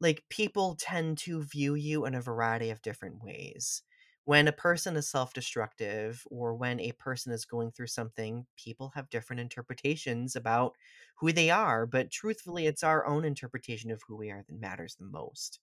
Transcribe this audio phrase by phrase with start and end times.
[0.00, 3.82] like people tend to view you in a variety of different ways.
[4.24, 9.08] When a person is self-destructive or when a person is going through something, people have
[9.08, 10.74] different interpretations about
[11.16, 14.96] who they are, but truthfully, it's our own interpretation of who we are that matters
[14.96, 15.60] the most.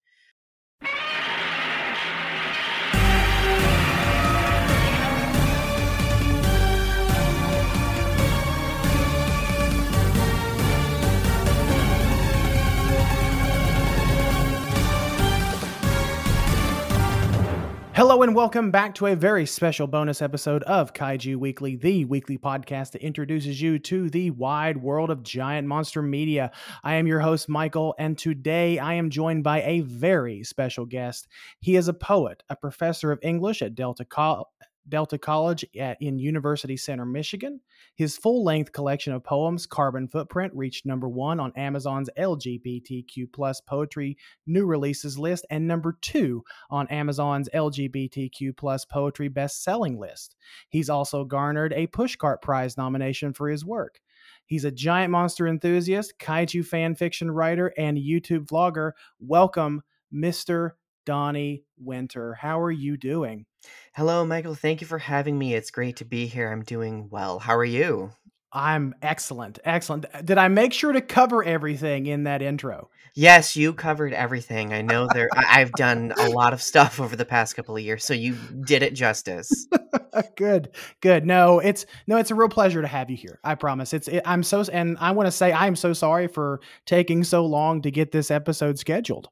[17.95, 22.37] Hello and welcome back to a very special bonus episode of Kaiju Weekly, the weekly
[22.37, 26.51] podcast that introduces you to the wide world of giant monster media.
[26.83, 31.29] I am your host, Michael, and today I am joined by a very special guest.
[31.61, 34.49] He is a poet, a professor of English at Delta, Co-
[34.87, 37.59] Delta College at, in University Center, Michigan.
[37.95, 43.61] His full length collection of poems, Carbon Footprint, reached number one on Amazon's LGBTQ plus
[43.61, 50.35] poetry new releases list and number two on Amazon's LGBTQ plus poetry best selling list.
[50.69, 53.99] He's also garnered a Pushcart Prize nomination for his work.
[54.45, 58.91] He's a giant monster enthusiast, kaiju fan fiction writer, and YouTube vlogger.
[59.19, 59.83] Welcome,
[60.13, 60.71] Mr.
[61.05, 62.33] Donnie Winter.
[62.33, 63.45] How are you doing?
[63.93, 64.55] Hello, Michael.
[64.55, 65.53] Thank you for having me.
[65.53, 66.51] It's great to be here.
[66.51, 67.39] I'm doing well.
[67.39, 68.11] How are you?
[68.55, 69.59] I'm excellent.
[69.65, 70.05] Excellent.
[70.13, 72.89] Uh, did I make sure to cover everything in that intro?
[73.13, 74.73] Yes, you covered everything.
[74.73, 78.05] I know there I've done a lot of stuff over the past couple of years,
[78.05, 79.67] so you did it justice.
[80.37, 80.69] good.
[81.01, 81.25] Good.
[81.25, 83.39] No, it's no, it's a real pleasure to have you here.
[83.43, 83.93] I promise.
[83.93, 87.45] It's it, I'm so and I want to say I'm so sorry for taking so
[87.45, 89.27] long to get this episode scheduled.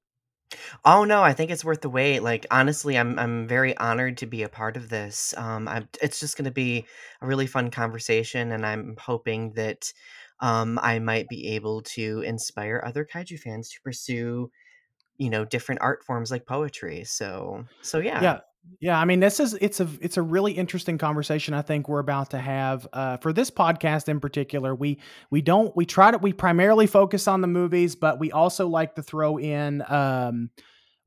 [0.85, 2.21] Oh no, I think it's worth the wait.
[2.21, 5.33] Like honestly, I'm I'm very honored to be a part of this.
[5.37, 6.85] Um, I'm, it's just going to be
[7.21, 9.91] a really fun conversation, and I'm hoping that
[10.39, 14.51] um, I might be able to inspire other kaiju fans to pursue,
[15.17, 17.03] you know, different art forms like poetry.
[17.05, 18.21] So so yeah.
[18.21, 18.41] Yeah.
[18.79, 21.53] Yeah, I mean, this is it's a it's a really interesting conversation.
[21.53, 24.75] I think we're about to have uh, for this podcast in particular.
[24.75, 24.99] We
[25.29, 28.95] we don't we try to we primarily focus on the movies, but we also like
[28.95, 30.49] to throw in um,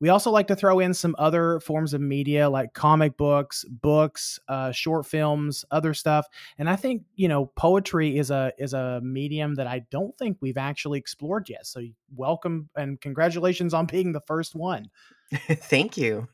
[0.01, 4.39] we also like to throw in some other forms of media like comic books, books,
[4.49, 6.27] uh, short films, other stuff.
[6.59, 10.39] And I think you know poetry is a is a medium that I don't think
[10.41, 11.67] we've actually explored yet.
[11.67, 11.81] So
[12.15, 14.91] welcome and congratulations on being the first one.
[15.33, 16.29] Thank you.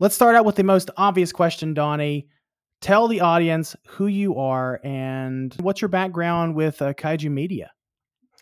[0.00, 2.28] Let's start out with the most obvious question, Donnie.
[2.80, 7.72] Tell the audience who you are and what's your background with uh, Kaiju Media.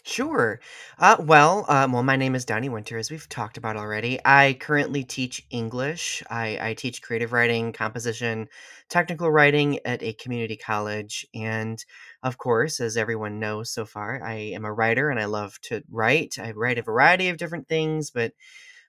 [0.05, 0.61] Sure.
[0.99, 4.21] Uh, well, um, well, my name is Donnie Winter, as we've talked about already.
[4.23, 6.23] I currently teach English.
[6.29, 8.49] I, I teach creative writing, composition,
[8.91, 11.27] technical writing at a community college.
[11.35, 11.83] And
[12.23, 15.83] of course, as everyone knows so far, I am a writer and I love to
[15.91, 16.39] write.
[16.39, 18.33] I write a variety of different things, but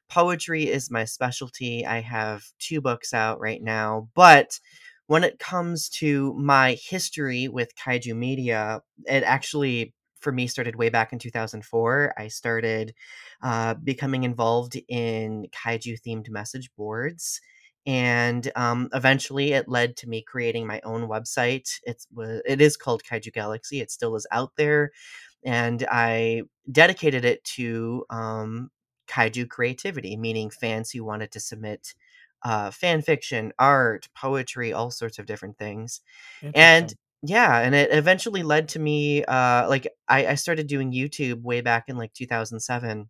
[0.10, 1.86] poetry is my specialty.
[1.86, 4.60] I have two books out right now, but
[5.08, 10.90] when it comes to my history with kaiju media, it actually for me started way
[10.90, 12.14] back in 2004.
[12.18, 12.94] I started
[13.42, 17.40] uh, becoming involved in kaiju themed message boards.
[17.86, 21.70] And um, eventually, it led to me creating my own website.
[21.84, 23.80] It's it is called Kaiju Galaxy.
[23.80, 24.92] It still is out there,
[25.46, 28.72] and I dedicated it to um,
[29.08, 31.96] kaiju creativity, meaning fans who wanted to submit
[32.44, 36.02] uh, fan fiction, art, poetry, all sorts of different things.
[36.54, 41.42] And yeah, and it eventually led to me uh, like I, I started doing YouTube
[41.42, 43.10] way back in like 2007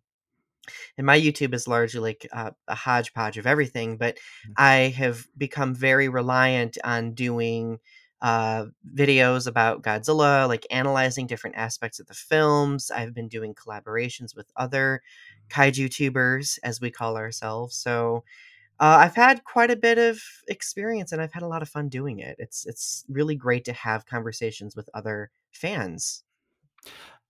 [0.96, 4.52] and my YouTube is largely like uh, a hodgepodge of everything, but Mm.
[4.56, 7.78] I have become very reliant on doing
[8.22, 12.90] uh, videos about Godzilla, like analyzing different aspects of the films.
[12.90, 15.02] I've been doing collaborations with other
[15.50, 17.76] kaiju tubers, as we call ourselves.
[17.76, 18.24] So
[18.80, 21.88] uh, I've had quite a bit of experience, and I've had a lot of fun
[21.88, 22.36] doing it.
[22.38, 26.22] It's it's really great to have conversations with other fans.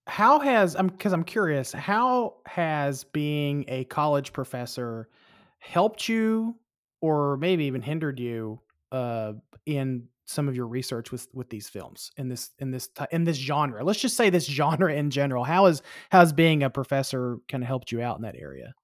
[0.07, 5.09] How has I'm because I'm curious, how has being a college professor
[5.59, 6.57] helped you
[7.01, 8.61] or maybe even hindered you
[8.93, 9.35] uh,
[9.67, 13.37] in some of your research with with these films in this in this in this
[13.39, 13.85] genre?
[13.85, 15.45] Let's just say this genre in general.
[15.45, 18.75] How is how has being a professor kind of helped you out in that area?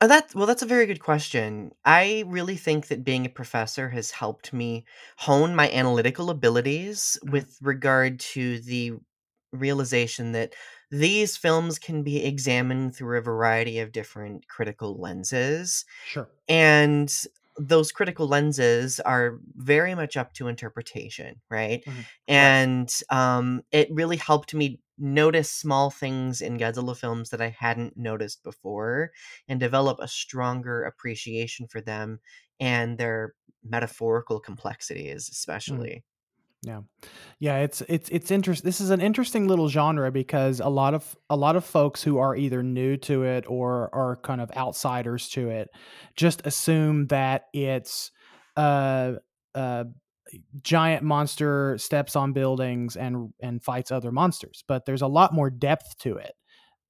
[0.00, 1.72] Uh, that well, that's a very good question.
[1.84, 4.86] I really think that being a professor has helped me
[5.18, 7.30] hone my analytical abilities Mhm.
[7.30, 8.92] with regard to the
[9.52, 10.54] realization that
[10.90, 15.84] these films can be examined through a variety of different critical lenses.
[16.02, 16.30] Sure.
[16.48, 17.12] And
[17.68, 21.84] those critical lenses are very much up to interpretation, right?
[21.86, 22.06] Mhm.
[22.28, 27.96] And um, it really helped me notice small things in Godzilla films that I hadn't
[27.96, 29.10] noticed before
[29.48, 32.20] and develop a stronger appreciation for them
[32.58, 35.28] and their metaphorical complexities,
[35.66, 35.90] Mm.
[35.90, 36.04] especially.
[36.62, 36.80] Yeah.
[37.38, 38.68] Yeah, it's it's it's interesting.
[38.68, 42.18] this is an interesting little genre because a lot of a lot of folks who
[42.18, 45.70] are either new to it or are kind of outsiders to it
[46.16, 48.10] just assume that it's
[48.56, 49.14] uh
[49.54, 49.84] uh
[50.62, 55.50] giant monster steps on buildings and and fights other monsters, but there's a lot more
[55.50, 56.34] depth to it.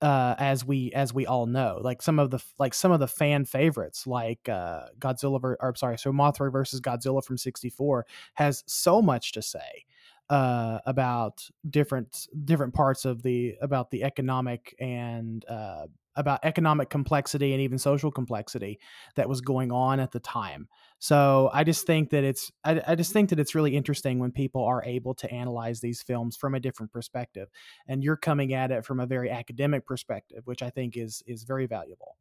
[0.02, 3.06] Uh, as we as we all know, like some of the like some of the
[3.06, 8.64] fan favorites, like uh, Godzilla, ver- or sorry, so Mothra versus Godzilla from '64 has
[8.67, 9.85] so much to say
[10.31, 15.87] uh, about different different parts of the about the economic and uh,
[16.20, 18.78] about economic complexity and even social complexity
[19.17, 20.69] that was going on at the time.
[20.99, 24.31] So I just think that it's I, I just think that it's really interesting when
[24.31, 27.49] people are able to analyze these films from a different perspective,
[27.88, 31.44] and you're coming at it from a very academic perspective, which I think is is
[31.44, 32.17] very valuable.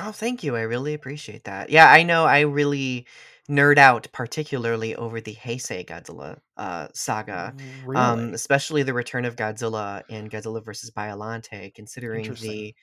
[0.00, 0.56] Oh, thank you.
[0.56, 1.70] I really appreciate that.
[1.70, 3.06] Yeah, I know I really
[3.48, 7.54] nerd out particularly over the Heisei Godzilla uh, saga,
[7.94, 12.74] um, especially the Return of Godzilla and Godzilla versus Biollante, considering the,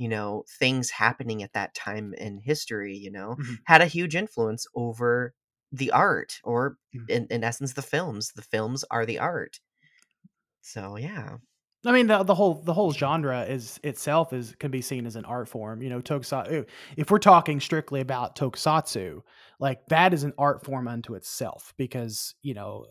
[0.00, 3.60] you know, things happening at that time in history, you know, Mhm.
[3.64, 5.34] had a huge influence over
[5.72, 7.08] the art or Mhm.
[7.08, 8.32] in, in essence the films.
[8.32, 9.60] The films are the art.
[10.62, 11.36] So yeah.
[11.86, 15.16] I mean the the whole the whole genre is itself is can be seen as
[15.16, 15.80] an art form.
[15.82, 16.68] You know, tokusatsu.
[16.98, 19.22] If we're talking strictly about tokusatsu,
[19.58, 22.86] like that is an art form unto itself because you know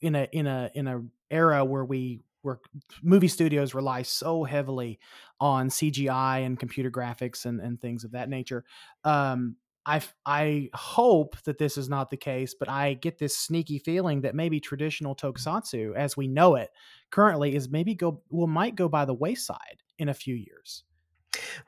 [0.00, 2.60] in a in a in a era where we where
[3.02, 4.98] movie studios rely so heavily
[5.40, 8.64] on CGI and computer graphics and and things of that nature.
[9.04, 9.56] Um,
[9.86, 14.20] I I hope that this is not the case, but I get this sneaky feeling
[14.22, 16.70] that maybe traditional tokusatsu, as we know it
[17.10, 20.84] currently, is maybe go will might go by the wayside in a few years.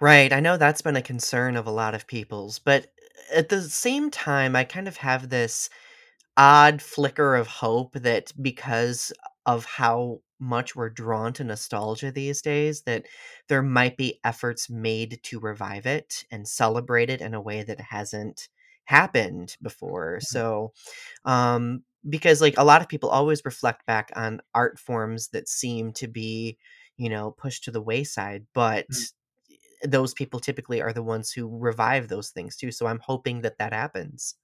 [0.01, 2.89] Right, I know that's been a concern of a lot of people's, but
[3.33, 5.71] at the same time, I kind of have this
[6.37, 9.13] odd flicker of hope that because
[9.47, 13.07] of how much we're drawn to nostalgia these days, that
[13.49, 17.81] there might be efforts made to revive it and celebrate it in a way that
[17.81, 18.49] hasn't
[18.85, 20.21] happened before.
[20.21, 20.73] Mhm, So,
[21.25, 25.93] um, because like a lot of people always reflect back on art forms that seem
[25.95, 26.59] to be,
[26.97, 29.05] you know, pushed to the wayside, but mhm.
[29.85, 32.71] those people typically are the ones who revive those things too.
[32.73, 34.37] So I'm hoping that that happens.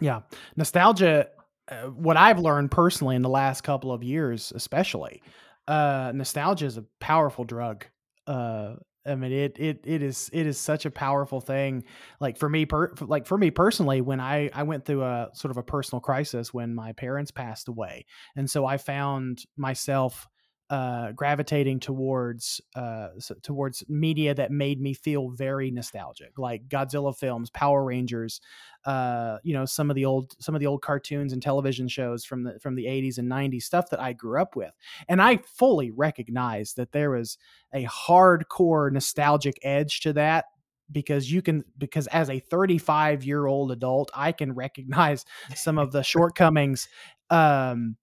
[0.00, 0.22] Yeah,
[0.56, 1.30] nostalgia.
[1.68, 5.22] Uh, what I've learned personally in the last couple of years, especially,
[5.68, 7.86] uh, nostalgia is a powerful drug.
[8.26, 8.74] Uh,
[9.06, 11.84] I mean, it it it is it is such a powerful thing.
[12.20, 15.50] Like for me, per, like for me personally, when I I went through a sort
[15.50, 18.04] of a personal crisis when my parents passed away,
[18.34, 20.26] and so I found myself
[20.68, 23.08] uh, gravitating towards uh,
[23.42, 28.40] towards media that made me feel very nostalgic, like Godzilla films, Power Rangers,
[28.84, 32.24] uh, you know, some of the old some of the old cartoons and television shows
[32.24, 34.72] from the from the 80s and 90s, stuff that I grew up with.
[35.08, 37.38] And I fully recognize that there was
[37.72, 40.46] a hardcore nostalgic edge to that
[40.90, 45.90] because you can because as a 35 year old adult i can recognize some of
[45.90, 46.88] the shortcomings
[47.30, 47.96] um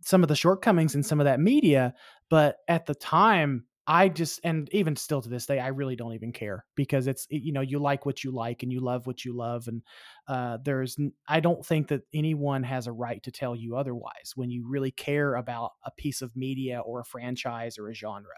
[0.00, 1.94] some of the shortcomings in some of that media
[2.30, 6.14] but at the time i just and even still to this day i really don't
[6.14, 9.24] even care because it's you know you like what you like and you love what
[9.24, 9.82] you love and
[10.28, 14.50] uh, there's I don't think that anyone has a right to tell you otherwise when
[14.50, 18.34] you really care about a piece of media or a franchise or a genre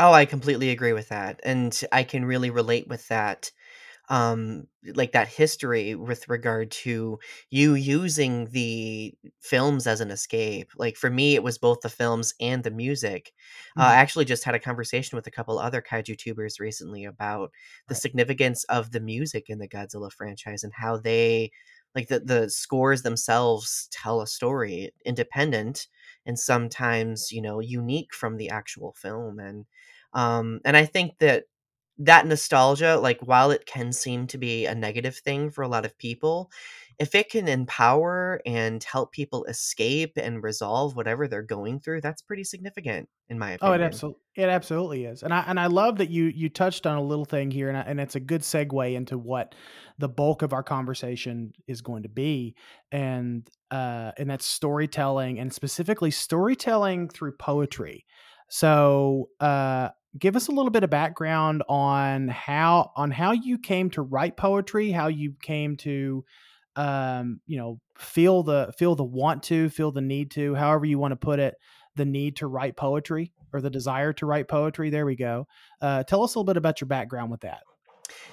[0.00, 1.40] Oh, I completely agree with that.
[1.42, 3.50] And I can really relate with that
[4.10, 7.18] um like that history with regard to
[7.50, 12.32] you using the films as an escape like for me it was both the films
[12.40, 13.32] and the music
[13.78, 13.96] uh, i Mhm.
[13.96, 17.50] actually just had a conversation with a couple other kaiju tubers recently about
[17.88, 21.50] the right significance of the music in the godzilla franchise and how they
[21.94, 25.86] like the, the scores themselves tell a story independent
[26.26, 29.66] and sometimes you know unique from the actual film and
[30.12, 31.44] um and i think that
[31.98, 35.84] that nostalgia, like, while it can seem to be a negative thing for a lot
[35.84, 36.50] of people,
[36.98, 42.22] if it can empower and help people escape and resolve whatever they're going through, that's
[42.22, 43.58] pretty significant, in my opinion.
[43.60, 46.86] Oh, it absolutely it absolutely is, and I and I love that you you touched
[46.86, 49.56] on a little thing here, and I, and it's a good segue into what
[49.98, 52.54] the bulk of our conversation is going to be,
[52.92, 58.06] and uh, and that's storytelling, and specifically storytelling through poetry.
[58.48, 63.90] So, uh, give us a little bit of background on how on how you came
[63.90, 66.24] to write poetry, how you came to
[66.78, 70.98] um, you know, feel the feel the want to, feel the need to, however you
[70.98, 71.56] want to put it,
[71.96, 74.88] the need to write poetry or the desire to write poetry.
[74.88, 75.48] There we go.
[75.80, 77.62] Uh, tell us a little bit about your background with that.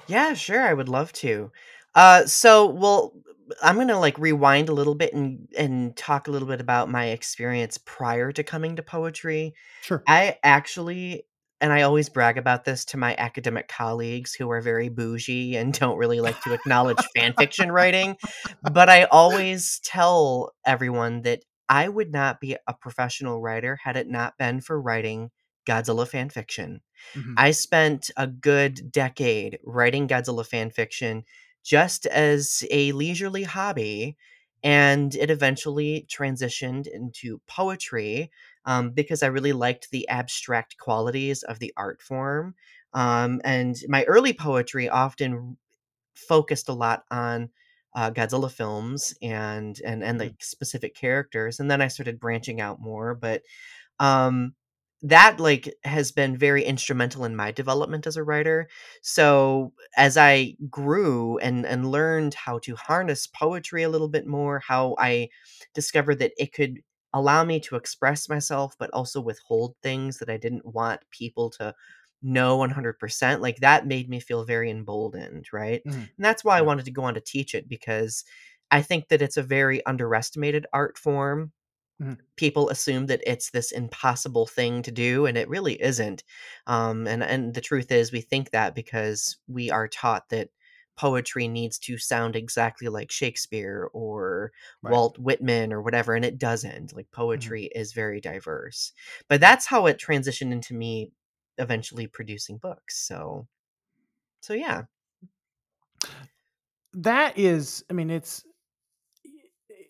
[0.06, 1.50] Yeah, sure, I would love to.
[1.94, 3.14] Uh, so, well,
[3.60, 7.06] I'm gonna like rewind a little bit and and talk a little bit about my
[7.06, 9.54] experience prior to coming to poetry.
[9.82, 10.04] Sure.
[10.06, 11.24] I actually
[11.60, 15.72] and I always brag about this to my academic colleagues who are very bougie and
[15.72, 18.16] don't really like to acknowledge fan fiction writing,
[18.62, 24.08] but I always tell everyone that I would not be a professional writer had it
[24.08, 25.30] not been for writing
[25.66, 26.80] Godzilla fan fiction.
[27.14, 27.34] Mhm.
[27.36, 31.24] I spent a good decade writing Godzilla fan fiction
[31.64, 34.16] just as a leisurely hobby,
[34.62, 38.30] and it eventually transitioned into poetry
[38.66, 42.54] um, because I really liked the abstract qualities of the art form.
[42.94, 45.56] Um, and my early poetry often
[46.16, 47.50] focused a lot on
[47.94, 50.24] uh, Godzilla films and and and Mhm.
[50.24, 53.14] like specific characters, and then I started branching out more.
[53.14, 53.42] But
[54.00, 54.54] um
[55.02, 58.68] that like has been very instrumental in my development as a writer
[59.02, 64.60] so as i grew and and learned how to harness poetry a little bit more
[64.66, 65.28] how i
[65.74, 66.78] discovered that it could
[67.16, 71.74] allow me to express myself but also withhold things that i didn't want people to
[72.22, 75.92] know 100% like that made me feel very emboldened right Mhm.
[75.94, 78.24] and that's why i wanted to go on to teach it because
[78.70, 81.52] i think that it's a very underestimated art form
[81.98, 82.16] Mhm.
[82.36, 86.22] people assume that it's this impossible thing to do and it really isn't
[86.66, 90.50] um, and and the truth is we think that because we are taught that
[90.96, 95.02] poetry needs to sound exactly like shakespeare or Right.
[95.02, 97.50] walt whitman or whatever and it doesn't like Mm-hmm.
[97.50, 98.92] poetry is very diverse
[99.28, 101.10] but that's how it transitioned into me
[101.58, 103.46] eventually producing books so
[104.40, 104.84] so yeah
[106.94, 108.44] That is, I mean, it's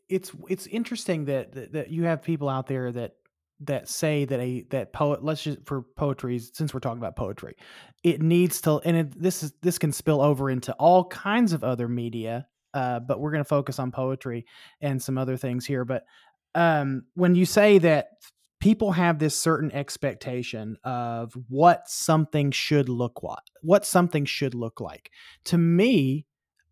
[0.09, 3.17] it's it's interesting that that you have people out there that
[3.61, 7.57] that say that a that poet let's just for poetry since we're talking about poetry
[8.03, 11.65] it needs to and it, this is this can spill over into all kinds of
[11.65, 14.45] other media uh, but we're going to focus on poetry
[14.83, 16.05] and some other things here but
[16.55, 18.09] um, when you say that
[18.61, 24.81] people have this certain expectation of what something should look like what something should look
[24.81, 25.11] like
[25.45, 26.27] to me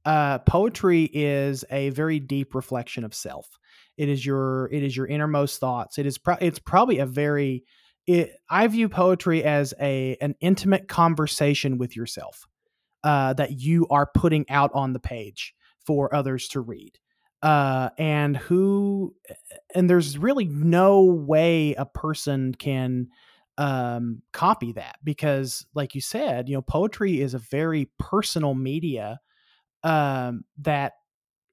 [0.04, 3.58] uh, poetry is a very deep reflection of self.
[3.96, 5.98] It is your it is your innermost thoughts.
[5.98, 7.64] It is pro- it's probably a very
[8.06, 12.46] it, I view poetry as a an intimate conversation with yourself
[13.02, 15.54] uh, that you are putting out on the page
[15.86, 16.98] for others to read.
[17.42, 19.14] Uh, and who
[19.74, 23.06] and there's really no way a person can
[23.58, 29.20] um, copy that because, like you said, you know, poetry is a very personal media
[29.82, 30.94] um, that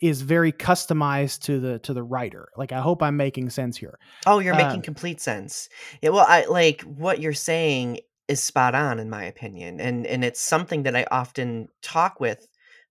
[0.02, 2.50] is very customized to the to the writer.
[2.58, 4.00] Like I hope I'm making sense here.
[4.26, 5.68] Oh, you're making complete sense.
[6.02, 9.80] Yeah, well, I like what you're saying is spot on in my opinion.
[9.82, 12.48] And and it's something that I often talk with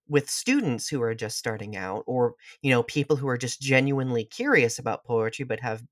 [0.09, 4.25] with students who are just starting out or, you know, people who are just genuinely
[4.25, 5.85] curious about poetry but have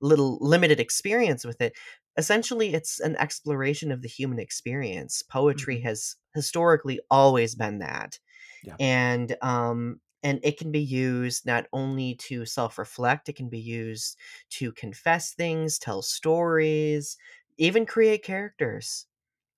[0.00, 1.72] little limited experience with it.
[2.16, 5.22] Essentially, it's an exploration of the human experience.
[5.22, 5.80] Poetry Mhm.
[5.80, 8.18] has historically always been that
[8.62, 8.78] Yeah.
[8.78, 14.18] and um and it can be used not only to self-reflect it can be used
[14.50, 17.16] to confess things tell stories
[17.58, 19.06] even create characters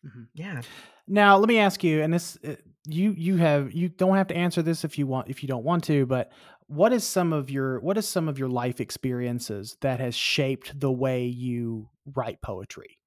[0.04, 0.28] Mhm.
[0.34, 0.62] yeah
[1.08, 2.56] Now let me ask you, and this uh,
[2.86, 5.64] you you have you don't have to answer this if you want if you don't
[5.64, 6.32] want to, but
[6.68, 10.78] what is some of your what is some of your life experiences that has shaped
[10.80, 12.98] the way you write poetry?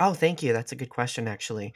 [0.00, 1.74] oh thank you that's a good question actually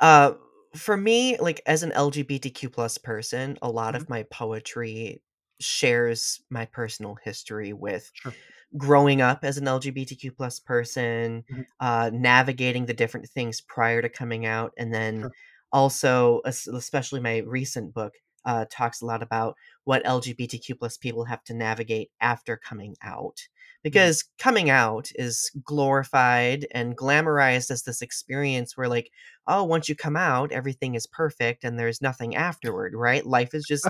[0.00, 0.34] uh
[0.76, 4.04] for me like as an lgbtq plus person a lot Mhm.
[4.04, 5.22] of my poetry
[5.60, 8.36] shares my personal history with Sure.
[8.76, 11.64] growing up as an LGBTQ plus person, Mhm.
[11.80, 15.34] uh, navigating the different things prior to coming out, and then Sure.
[15.72, 18.14] also, especially my recent book,
[18.44, 23.48] uh, talks a lot about what LGBTQ plus people have to navigate after coming out.
[23.82, 29.10] Because coming out is glorified and glamorized as this experience where, like,
[29.46, 33.26] oh, once you come out, everything is perfect and there's nothing afterward, right?
[33.26, 33.86] Life is just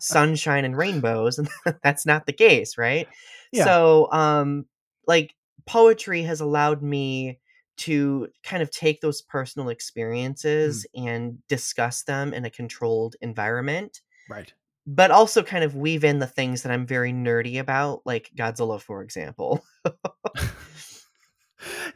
[0.00, 1.48] sunshine and rainbows, and
[1.84, 3.06] that's not the case, right?
[3.52, 3.64] Yeah.
[3.64, 4.66] So, um,
[5.06, 5.34] like
[5.66, 7.38] poetry has allowed me
[7.76, 9.72] to kind of take those personal mm.
[9.72, 14.52] experiences and discuss them in a controlled environment, Right.
[14.86, 18.80] but also kind of weave in the things that I'm very nerdy about, like Godzilla,
[18.80, 19.64] for example.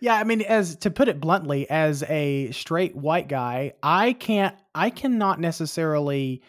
[0.00, 4.56] yeah, I mean, as to put it bluntly, as a straight white guy, I can't,
[4.74, 6.42] I cannot necessarily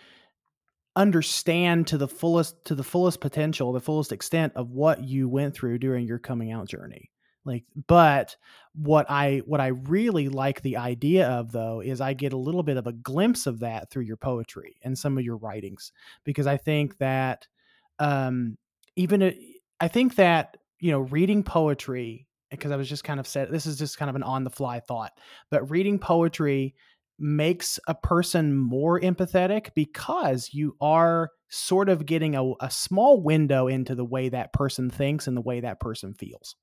[0.96, 5.54] understand to the fullest, to the fullest potential, the fullest extent of what you went
[5.54, 7.11] through during your coming out journey.
[7.46, 8.36] Like but
[8.74, 12.64] what i what i really like the idea of though is i get a little
[12.64, 15.92] bit of a glimpse of that through your poetry and some of your writings
[16.24, 17.48] because i think that
[18.00, 18.58] um
[18.96, 19.38] even a,
[19.80, 23.66] i think that you know reading poetry because i was just kind of said this
[23.66, 25.12] is just kind of an on the fly thought
[25.50, 26.76] but reading poetry
[27.20, 33.68] makes a person more empathetic because you are sort of getting a, a small window
[33.68, 36.56] into the way that person thinks and the way that person feels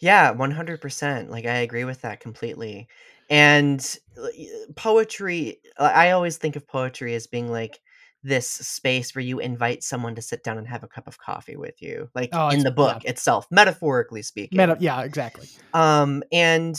[0.00, 1.30] Yeah, 100%.
[1.30, 2.88] Like, I agree with that completely.
[3.30, 3.80] And
[4.20, 4.28] uh,
[4.76, 7.80] poetry, uh, I always think of poetry as being like
[8.22, 11.56] this space where you invite someone to sit down and have a cup of coffee
[11.56, 14.78] with you, like oh in it's the yeah book itself, metaphorically meta speaking.
[14.80, 16.76] yeah exactly Um, and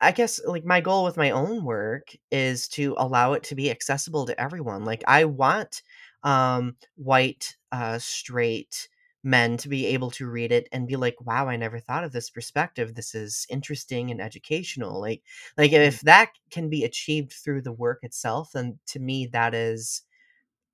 [0.00, 3.70] I guess like my goal with my own work is to allow it to be
[3.70, 4.84] accessible to everyone.
[4.84, 5.82] Like I want
[6.24, 8.88] um white uh straight
[9.24, 12.12] men to be able to read it and be like, "Wow, I never thought of
[12.12, 12.94] this perspective.
[12.94, 15.22] This is interesting and educational." Like
[15.58, 19.54] like Mhm, if that can be achieved through the work itself, then to me that
[19.54, 20.02] is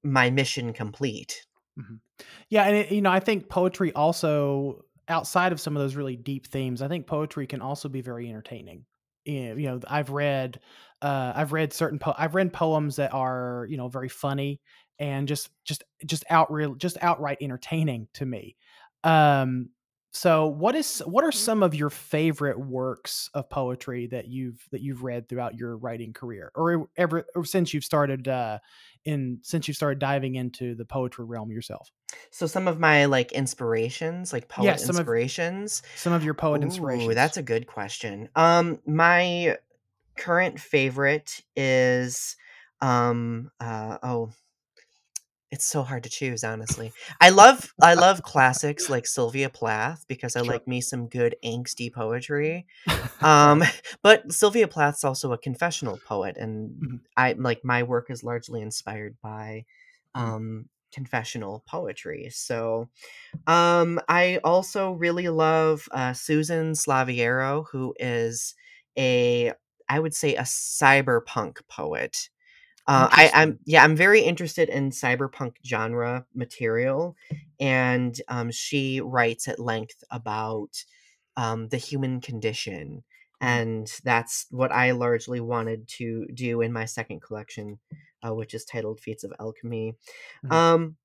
[0.05, 1.47] my mission complete.
[1.79, 2.01] mhm.
[2.49, 6.17] Yeah, and it, you know, I think poetry also outside of some of those really
[6.17, 8.85] deep themes, I think poetry can also be very entertaining.
[9.25, 10.61] You know, I've read,
[11.03, 14.61] uh, I've read certain, po- I've read poems that are, you know, very funny
[14.99, 18.57] and just, just, just out real, just outright entertaining to me.
[19.05, 19.71] Um,
[20.11, 24.81] so what is, what are some of your favorite works of poetry that you've that
[24.81, 28.59] you've read throughout your writing career, or ever, or since you've started, uh,
[29.05, 31.93] in since you've started diving into the poetry realm yourself?
[32.31, 36.35] So some of my like inspirations, like poet Yes, some of inspirations, some of your
[36.35, 37.15] poet Ooh, inspirations.
[37.15, 38.31] that's a good question.
[38.35, 39.59] Um, my
[40.17, 42.35] current favorite is,
[42.81, 44.31] um, uh, oh,
[45.51, 46.93] it's so hard to choose, honestly.
[47.21, 50.43] I love I love classics like Sylvia Plath because I Sure.
[50.43, 52.67] like me some good angsty poetry.
[53.23, 53.65] Um,
[54.03, 58.63] but Sylvia Plath's also a confessional poet, and Mhm, I like my work is largely
[58.63, 59.65] inspired by
[60.15, 62.31] mhm, um confessional poetry.
[62.31, 62.89] So
[63.47, 68.55] um, I also really love uh, Susan Slaviero, who is
[68.99, 69.53] a,
[69.89, 72.29] I would say, a cyberpunk poet.
[72.89, 77.17] Uh, I, I'm yeah, I'm very interested in cyberpunk genre material,
[77.61, 80.85] and um, she writes at length about
[81.37, 83.05] um, the human condition,
[83.41, 87.79] Mhm, and that's what I largely wanted to do in my second collection,
[88.27, 89.95] uh, which is titled Feats of Alchemy.
[90.43, 90.97] mhm, Um,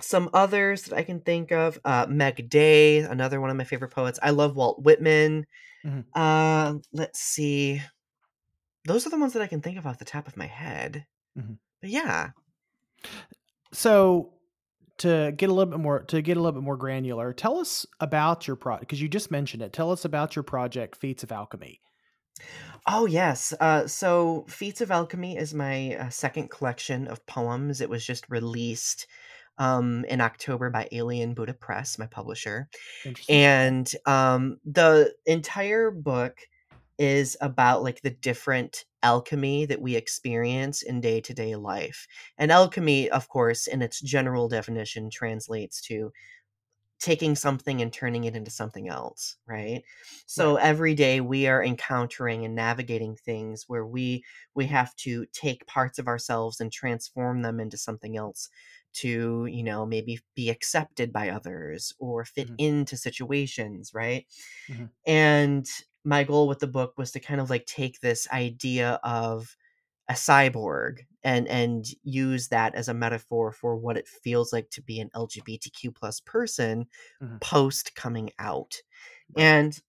[0.00, 3.90] some others that I can think of, uh, Meg Day, another one of my favorite
[3.90, 4.18] poets.
[4.22, 5.46] I love Walt Whitman.
[5.84, 7.82] mhm, Uh, let's see.
[8.84, 11.06] Those are the ones that I can think of off the top of my head.
[11.38, 11.58] mhm.
[11.80, 12.30] But yeah.
[13.72, 14.34] So
[14.98, 17.86] to get a little bit more to get a little bit more granular, tell us
[18.00, 19.72] about your project because you just mentioned it.
[19.72, 21.80] Tell us about your project, Feats of Alchemy.
[22.86, 23.52] Oh, yes.
[23.60, 27.80] Uh, so Feats of Alchemy is my uh, second collection of poems.
[27.80, 29.06] It was just released
[29.58, 32.68] um, in October by Alien Buddha Press, my publisher.
[33.28, 36.38] And um, the entire book
[37.00, 42.06] is about like the different alchemy that we experience in day-to-day life.
[42.38, 46.12] And alchemy, of course, in its general definition, translates to
[46.98, 49.82] taking something and turning it into something else, right?
[50.36, 50.56] Right.
[50.56, 54.22] So every day we are encountering and navigating things where we
[54.54, 58.50] we have to take parts of ourselves and transform them into something else
[58.92, 64.26] to, you know, maybe be accepted by others or fit Mhm, into situations, right?
[64.68, 65.66] mhm, And
[66.04, 69.56] my goal with the book was to kind of like take this idea of
[70.08, 74.82] a cyborg and and use that as a metaphor for what it feels like to
[74.82, 76.86] be an LGBTQ plus person
[77.20, 77.40] mhm.
[77.40, 78.76] post coming out.
[79.36, 79.80] And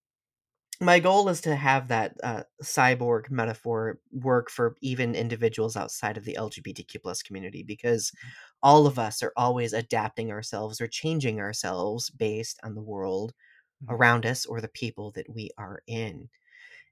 [0.79, 6.25] my goal is to have that uh, cyborg metaphor work for even individuals outside of
[6.25, 8.31] the LGBTQ plus community because Mhm,
[8.63, 13.33] all of us are always adapting ourselves or changing ourselves based on the world
[13.81, 16.29] mhm, around us or the people that we are in.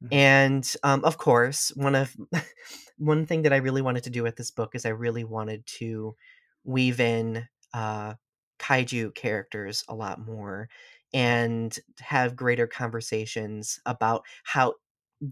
[0.02, 2.16] mhm, And, um, of course, one of
[2.98, 5.66] one thing that I really wanted to do with this book is I really wanted
[5.80, 6.16] to
[6.64, 8.16] weave in, uh,
[8.60, 10.70] kaiju characters a lot more
[11.14, 14.76] and have greater conversations about how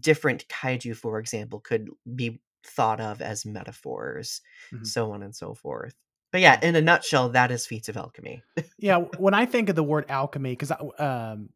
[0.00, 4.40] different kaiju, for example, could be thought of as metaphors,
[4.72, 5.94] mhm, so on and so forth.
[6.30, 8.42] But yeah, in a nutshell, that is Feats of Alchemy.
[8.78, 8.98] Yeah.
[9.18, 11.48] When I think of the word alchemy, because um,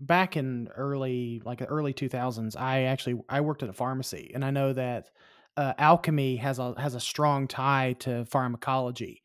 [0.00, 4.44] back in early like the early 2000s i actually i worked at a pharmacy and
[4.44, 5.10] i know that
[5.56, 9.22] uh, alchemy has a has a strong tie to pharmacology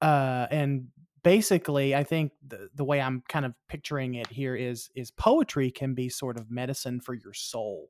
[0.00, 0.86] uh, and
[1.24, 5.70] basically i think the, the way i'm kind of picturing it here is is poetry
[5.70, 7.88] can be sort of medicine for your soul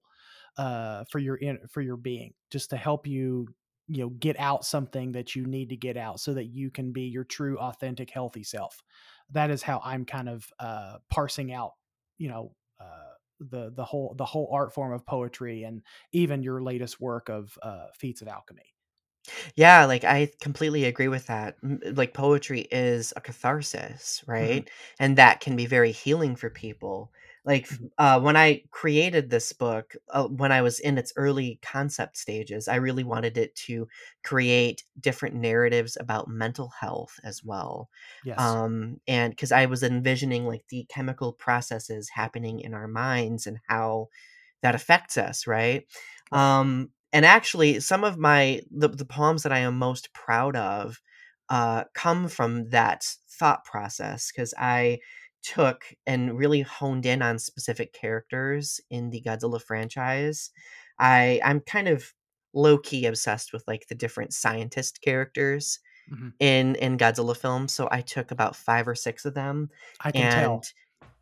[0.56, 3.46] uh for your in for your being just to help you
[3.88, 6.92] you know get out something that you need to get out so that you can
[6.92, 8.82] be your true authentic healthy self
[9.30, 11.72] that is how i'm kind of uh parsing out
[12.18, 16.62] you know uh the the whole the whole art form of poetry and even your
[16.62, 18.74] latest work of uh feats of alchemy
[19.56, 21.56] Yeah, like, I completely agree with that.
[21.62, 24.68] Like, poetry is a catharsis, hmm right?
[24.98, 27.12] And that can be very healing for people.
[27.44, 31.58] Like, hmm uh, when I created this book, uh, when I was in its early
[31.62, 33.88] concept stages, I really wanted it to
[34.24, 37.88] create different narratives about mental health as well.
[38.22, 43.46] yes Um, and because I was envisioning, like, the chemical processes happening in our minds
[43.46, 44.08] and how
[44.62, 45.84] that affects us, right?
[46.30, 50.56] right Um, and actually, some of my the the poems that I am most proud
[50.56, 51.00] of,
[51.48, 54.98] uh, come from that thought process because I
[55.42, 60.50] took and really honed in on specific characters in the Godzilla franchise.
[60.98, 62.12] I I'm kind of
[62.54, 65.78] low key obsessed with like the different scientist characters
[66.08, 70.12] hmm in in Godzilla films, so I took about 5 or 6 of them, i
[70.12, 70.68] can and tell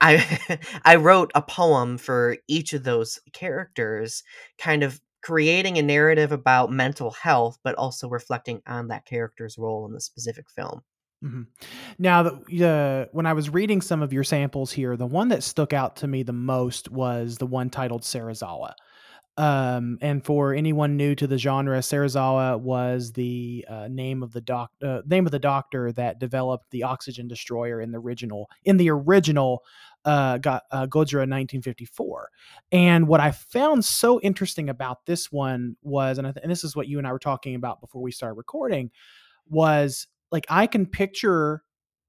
[0.01, 4.23] I I wrote a poem for each of those characters,
[4.59, 9.87] kind of creating a narrative about mental health, but also reflecting on that character's role
[9.87, 10.83] in the specific film.
[11.23, 11.47] Mhm.
[11.99, 15.43] Now, the, the when I was reading some of your samples here, the one that
[15.43, 18.73] stuck out to me the most was the one titled Serizawa.
[19.37, 24.41] Um, and for anyone new to the genre, Serizawa was the uh, name of the
[24.41, 28.77] doc uh, name of the doctor that developed the oxygen destroyer in the original in
[28.77, 29.63] the original
[30.05, 32.31] uh, got uh, Godzilla 1954.
[32.73, 36.75] And what I found so interesting about this one was, and, th- and this is
[36.75, 38.91] what you and I were talking about before we started recording,
[39.49, 41.63] was like I can picture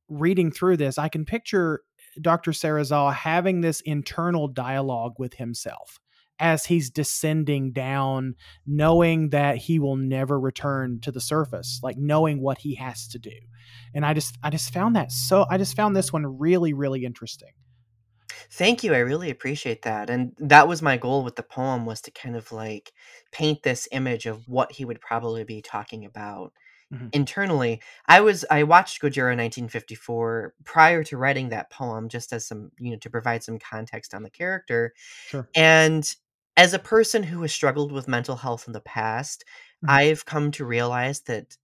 [0.10, 1.82] reading through this, I can picture
[2.20, 2.52] Dr.
[2.52, 6.00] Serizawa having this internal dialogue with himself
[6.40, 12.42] as he's descending down, knowing that he will never return to the surface, like knowing
[12.42, 13.30] what he has to do.
[13.94, 17.06] And I just I just found that so I just found this one really, really
[17.06, 17.52] interesting.
[18.50, 22.02] Thank you, I really appreciate that, and that was my goal with the poem was
[22.02, 22.92] to kind of, like,
[23.32, 26.52] paint this image of what he would probably be talking about
[26.92, 27.14] Mhm.
[27.14, 27.82] internally.
[28.08, 32.92] I was I watched Gojira 1954 prior to writing that poem just as some you
[32.92, 34.94] know, to provide some context on the character,
[35.26, 35.52] Sure.
[35.56, 36.14] And
[36.58, 39.46] as a person who has struggled with mental health in the past,
[39.82, 39.90] Mhm.
[39.92, 41.58] I've come to realize that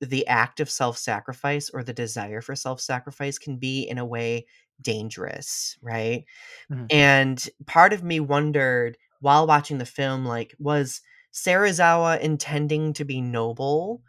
[0.00, 4.46] the act of self-sacrifice or the desire for self-sacrifice can be, in a way,
[4.82, 6.24] dangerous, right?
[6.68, 6.90] Mhm.
[6.90, 11.00] And part of me wondered while watching the film, like, was
[11.32, 14.02] Serizawa intending to be noble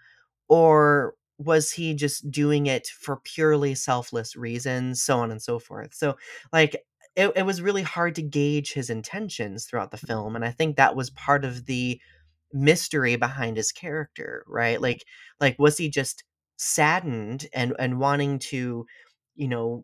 [0.50, 5.94] or was he just doing it for purely selfless reasons, so on and so forth.
[5.94, 6.16] So,
[6.54, 6.76] like,
[7.16, 10.08] it, it was really hard to gauge his intentions throughout the Mhm.
[10.08, 12.00] film, and I think that was part of the
[12.54, 14.82] mystery behind his character, right?
[14.82, 15.04] Like,
[15.40, 16.24] like was he just
[16.58, 18.86] saddened and and wanting to,
[19.36, 19.84] you know,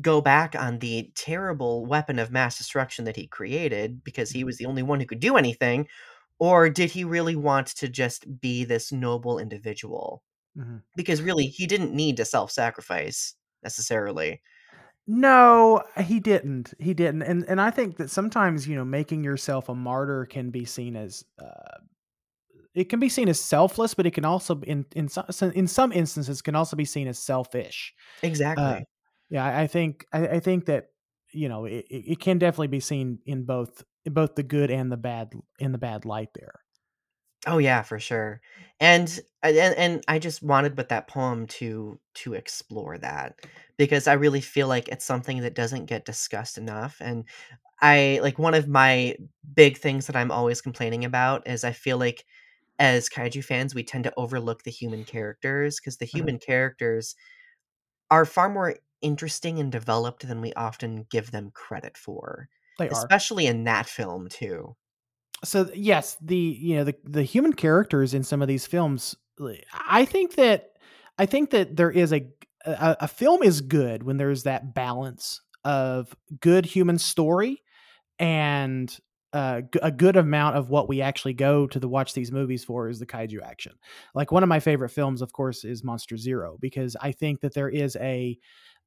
[0.00, 4.44] go back on the terrible weapon of mass destruction that he created because he Mhm.
[4.44, 5.86] was the only one who could do anything,
[6.42, 10.24] or did he really want to just be this noble individual?
[10.58, 10.82] Mhm.
[10.96, 14.42] Because really, he didn't need to self-sacrifice necessarily.
[15.06, 16.74] No, he didn't.
[16.78, 17.22] He didn't.
[17.22, 20.96] And and I think that sometimes, you know, making yourself a martyr can be seen
[20.96, 21.78] as uh
[22.74, 25.92] it can be seen as selfless, but it can also in in some in some
[25.92, 27.94] instances can also be seen as selfish.
[28.56, 28.84] Uh, Exactly.
[29.30, 30.88] yeah, I, think I, I think that
[31.32, 34.96] you know it, it can definitely be seen in both both the good and the
[34.96, 36.60] bad in the bad light there.
[37.46, 38.40] Oh, yeah, for sure.
[38.80, 43.40] And and and I just wanted with that poem to to explore that
[43.76, 47.24] because I really feel like it's something that doesn't get discussed enough, and
[47.82, 49.16] I like, one of my
[49.54, 52.26] big things that I'm always complaining about is I feel like
[52.80, 56.26] as kaiju fans, we tend to overlook the human characters because the Mhm.
[56.26, 57.16] human characters
[58.10, 62.92] are far more interesting and developed than we often give them credit for, They are.
[62.92, 64.74] especially in that film too.
[65.44, 69.16] So yes, the you know the the human characters in some of these films,
[69.88, 70.70] I think that
[71.18, 72.28] I think that there is a
[72.64, 77.62] a, a film is good when there's that balance of good human story
[78.18, 78.96] and
[79.32, 82.88] uh, a good amount of what we actually go to the watch these movies for
[82.88, 83.72] is the kaiju action.
[84.14, 87.54] Like one of my favorite films, of course, is Monster Zero because I think that
[87.54, 88.38] there is a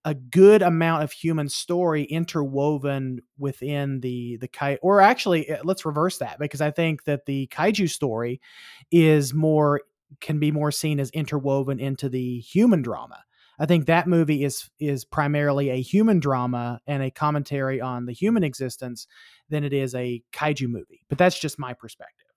[0.05, 5.83] a good amount of human story interwoven within the the kai or actually uh, let's
[5.83, 8.39] reverse that because I think that the kaiju story
[8.91, 9.81] is more
[10.21, 13.23] can be more seen as interwoven into the human drama.
[13.57, 18.13] I think that movie is is primarily a human drama and a commentary on the
[18.13, 19.07] human existence
[19.49, 21.03] than it is a kaiju movie.
[21.09, 22.27] But that's just my perspective.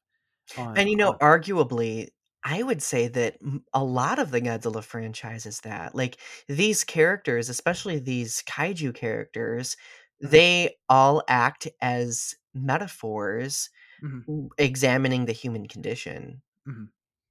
[0.57, 2.09] On, And, you know, on arguably,
[2.44, 5.94] I would say that m a lot of the Godzilla franchise is that.
[5.94, 9.77] Like, these characters, especially these kaiju characters,
[10.22, 13.70] Mhm, they all act as metaphors
[14.01, 16.42] mhm, w examining the human condition.
[16.66, 16.88] mhm.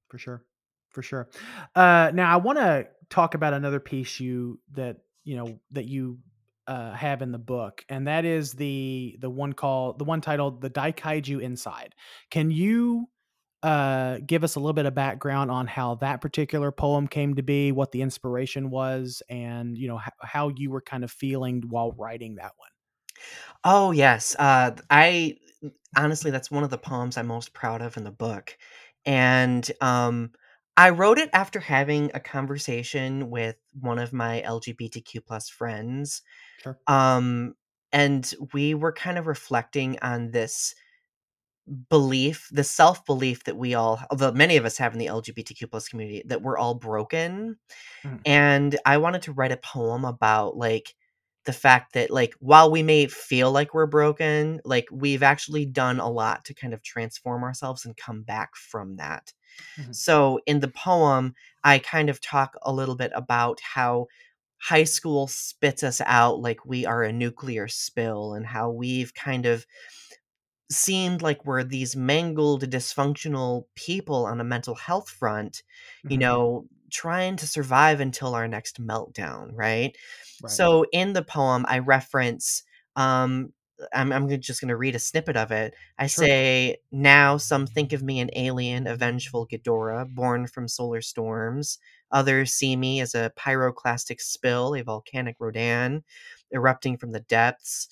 [0.10, 0.46] For sure.
[0.90, 1.30] For sure.
[1.76, 6.20] Uh, now I want to talk about another piece you that you know that you
[6.68, 10.62] uh, have in the book, and that is the the one called the one titled
[10.62, 11.96] "The Daikaiju Inside."
[12.32, 13.10] Can you
[13.68, 17.44] uh, give us a little bit of background on how that particular poem came to
[17.44, 21.64] be, what the inspiration was, and you know how, how you were kind of feeling
[21.70, 22.70] while writing that one?
[23.64, 25.38] Oh, yes, uh, I
[25.98, 28.58] honestly, that's one of the poems I'm most proud of in the book,
[29.06, 30.32] and, um,
[30.78, 36.22] I wrote it after having a conversation with one of my LGBTQ+ plus friends,
[36.58, 36.80] Sure.
[36.88, 37.56] um,
[37.94, 40.76] and we were kind of reflecting on this
[41.90, 45.88] belief, the self-belief that we all although many of us have in the LGBTQ+ plus
[45.90, 47.58] community, that we're all broken,
[48.04, 50.96] Mhm, and I wanted to write a poem about, like,
[51.46, 56.00] the fact that, like, while we may feel like we're broken, like, we've actually done
[56.00, 59.34] a lot to kind of transform ourselves and come back from that.
[59.78, 64.08] mhm, So, in the poem, I kind of talk a little bit about how
[64.60, 69.46] high school spits us out like we are a nuclear spill and how we've kind
[69.46, 69.66] of
[70.72, 75.64] seemed like we're these mangled, dysfunctional people on a mental health front,
[76.08, 76.22] you mhm.
[76.22, 79.96] know, trying to survive until our next meltdown, right?
[80.42, 80.52] Right.
[80.52, 82.64] So in the poem, I reference,
[82.96, 83.54] um,
[83.94, 85.74] I'm, I'm just going to read a snippet of it.
[86.00, 86.26] I Sure.
[86.26, 91.78] say, Now some think of me an alien, a vengeful Ghidorah, born from solar storms.
[92.12, 96.04] Others see me as a pyroclastic spill, a volcanic Rodan,
[96.52, 97.88] erupting from the depths.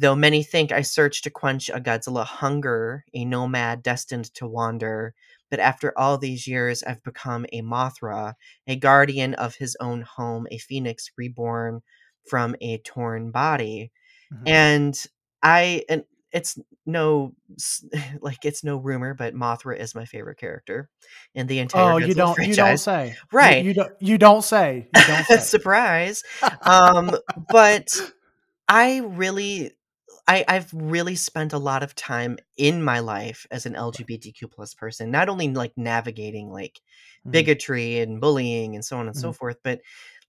[0.00, 5.14] Though many think I search to quench a Godzilla hunger, a nomad destined to wander,
[5.50, 8.34] but after all these years I've become a Mothra,
[8.66, 11.82] a guardian of his own home, a phoenix reborn
[12.26, 13.92] from a torn body.
[14.32, 14.48] Mhm.
[14.48, 15.06] And
[15.42, 17.34] I and it's no
[18.22, 20.88] like it's no rumor, but Mothra is my favorite character
[21.34, 22.82] in the entire Oh, you Godzilla don't you don't franchise.
[22.82, 23.06] say.
[23.08, 23.64] You Right.
[23.64, 24.88] you don't you don't say.
[24.96, 25.38] You don't say.
[25.40, 26.22] Surprise.
[26.62, 27.10] Um,
[27.50, 27.88] but
[28.68, 29.72] I really
[30.30, 34.74] I I've really spent a lot of time in my life as an LGBTQ plus
[34.74, 36.80] person, not only like navigating like
[37.24, 39.80] Mhm, bigotry and bullying and so on and so mhm, forth, but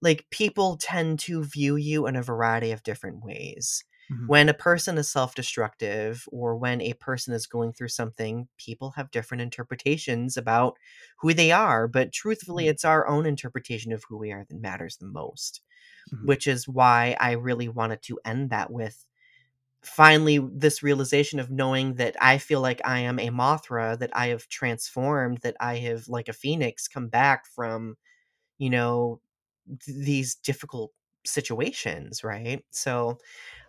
[0.01, 3.83] like people tend to view you in a variety of different ways.
[4.09, 8.91] mhm, When a person is self-destructive or when a person is going through something, people
[8.91, 10.77] have different interpretations about
[11.19, 14.61] who they are, but truthfully, mhm, it's our own interpretation of who we are that
[14.61, 15.61] matters the most
[16.11, 19.05] mhm, which is why I really wanted to end that with
[19.83, 24.27] finally this realization of knowing that I feel like I am a Mothra, that I
[24.27, 27.97] have transformed, that I have, like a phoenix, come back from,
[28.57, 29.21] you know,
[29.85, 30.91] th- these difficult
[31.25, 32.63] situations, right?
[32.71, 33.17] So,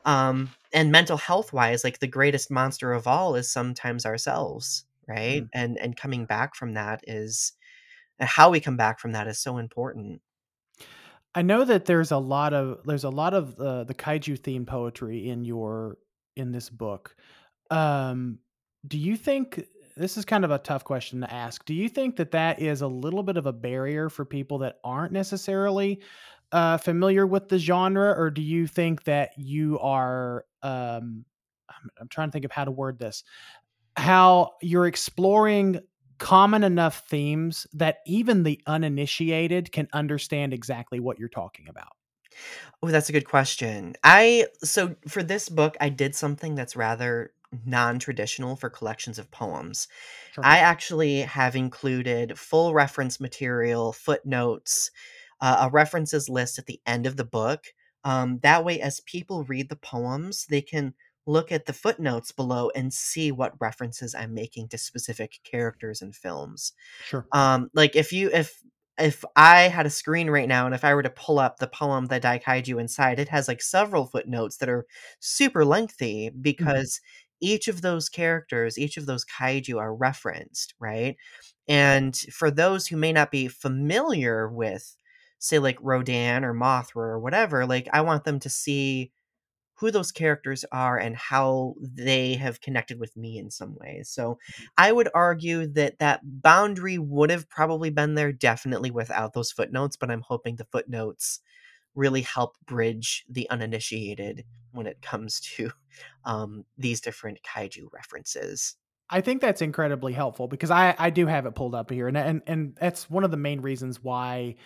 [0.05, 5.44] um, and mental health wise, like the greatest monster of all is sometimes ourselves, right?
[5.44, 5.51] mhm.
[5.55, 7.53] And and coming back from that is
[8.18, 10.20] and how we come back from that is so important.
[11.35, 14.66] I know that there's a lot of there's a lot of uh, the kaiju theme
[14.66, 15.99] poetry in your
[16.37, 17.16] in this book.
[17.71, 18.38] Um,
[18.87, 19.64] do you think
[19.97, 21.64] this is kind of a tough question to ask?
[21.64, 24.79] Do you think that that is a little bit of a barrier for people that
[24.85, 26.01] aren't necessarily
[26.53, 30.45] uh, familiar with the genre, or do you think that you are?
[30.62, 31.25] Um,
[31.68, 33.25] I'm, I'm trying to think of how to word this.
[33.97, 35.81] How you're exploring
[36.22, 41.88] common enough themes that even the uninitiated can understand exactly what you're talking about.
[42.80, 43.94] Oh, that's a good question.
[44.04, 47.32] I so for this book, I did something that's rather
[47.66, 49.88] non-traditional for collections of poems.
[50.32, 50.44] Sure.
[50.44, 54.92] I actually have included full reference material, footnotes,
[55.40, 57.66] uh, a references list at the end of the book.
[58.04, 60.94] Um, that way, as people read the poems, they can
[61.26, 66.14] look at the footnotes below and see what references I'm making to specific characters and
[66.14, 66.72] films.
[67.00, 67.28] Sure.
[67.32, 68.62] Um, like if you if
[68.98, 71.66] if I had a screen right now and if I were to pull up the
[71.66, 74.87] poem The Daikaiju inside, it has like several footnotes that are
[75.20, 76.82] super lengthy Mhm.
[76.82, 77.00] because
[77.40, 81.16] each of those characters, each of those kaiju are referenced, right?
[81.68, 84.96] And for those who may not be familiar with,
[85.38, 89.12] say, like Rodan or Mothra or whatever, like I want them to see
[89.83, 94.09] who those characters are and how they have connected with me in some ways.
[94.09, 94.38] So
[94.79, 99.97] I would argue that that boundary would have probably been there definitely without those footnotes,
[99.97, 101.40] but I'm hoping the footnotes
[101.95, 105.73] really help bridge the uninitiated when it comes to
[106.25, 108.77] um, these different kaiju references.
[109.12, 112.16] I think that's incredibly helpful because I I do have it pulled up here and
[112.16, 114.57] and and that's one of the main reasons why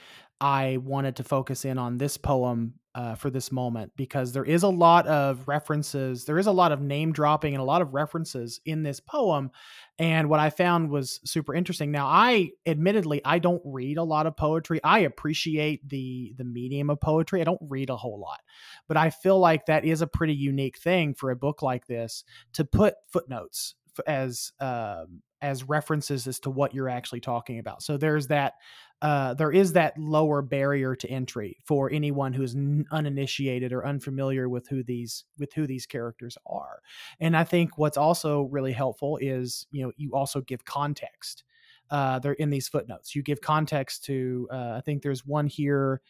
[0.41, 4.63] I wanted to focus in on this poem uh, for this moment because there is
[4.63, 7.93] a lot of references, there is a lot of name dropping and a lot of
[7.93, 9.51] references in this poem.
[9.99, 11.91] And what I found was super interesting.
[11.91, 14.81] Now, I admittedly I don't read a lot of poetry.
[14.83, 17.41] I appreciate the the medium of poetry.
[17.41, 18.41] I don't read a whole lot,
[18.89, 22.25] but I feel like that is a pretty unique thing for a book like this
[22.55, 23.75] to put footnotes
[24.07, 27.83] as um, as references as to what you're actually talking about.
[27.83, 28.55] So there's that
[29.03, 32.57] uh, there is that lower barrier to entry for anyone who's
[32.91, 36.81] uninitiated or unfamiliar with who these with who these characters are.
[37.21, 41.45] And I think what's also really helpful is you know you also give context.
[41.91, 43.15] Uh, they're in these footnotes.
[43.15, 44.49] You give context to.
[44.51, 46.01] Uh, I think there's one here.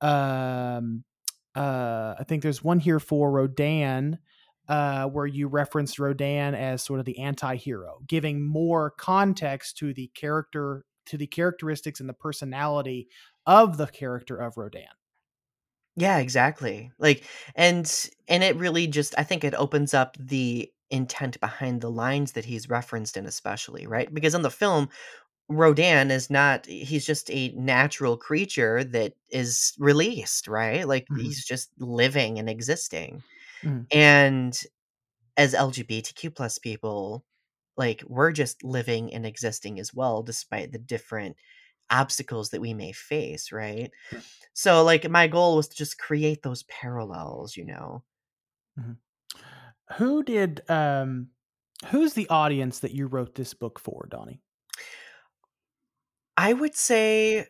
[0.00, 1.04] Um,
[1.54, 4.18] uh, I think there's one here for Rodan
[4.68, 10.08] uh, where you referenced Rodan as sort of the anti-hero, giving more context to the
[10.08, 13.08] character, to the characteristics and the personality
[13.46, 14.88] of the character of Rodan.
[15.96, 16.92] Yeah, exactly.
[16.98, 17.24] Like,
[17.54, 17.90] and
[18.28, 22.44] and it really just, I think it opens up the intent behind the lines that
[22.44, 24.88] he's referenced in, especially right because in the film,
[25.50, 26.66] Rodan is not.
[26.66, 30.86] He's just a natural creature that is released, right?
[30.88, 31.16] Like Mhm.
[31.16, 33.24] he's just living and existing.
[33.66, 33.86] Mhm.
[33.92, 34.54] And
[35.36, 37.24] as LGBTQ plus people,
[37.76, 41.36] like we're just living and existing as well, despite the different
[41.90, 43.90] obstacles that we may face, right?
[44.54, 48.04] So like my goal was to just create those parallels, you know.
[48.78, 48.98] Mhm.
[49.98, 51.30] Who did um
[51.88, 54.40] who's the audience that you wrote this book for, Donnie?
[56.36, 57.46] I would say